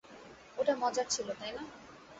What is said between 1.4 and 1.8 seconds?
না?